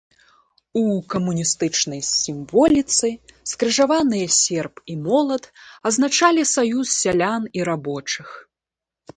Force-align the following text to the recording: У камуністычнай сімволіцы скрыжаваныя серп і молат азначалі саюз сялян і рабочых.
У 0.79 0.85
камуністычнай 1.13 2.01
сімволіцы 2.21 3.07
скрыжаваныя 3.51 4.27
серп 4.39 4.83
і 4.95 4.97
молат 5.09 5.43
азначалі 5.91 6.47
саюз 6.57 6.87
сялян 7.03 7.43
і 7.61 7.69
рабочых. 7.71 8.27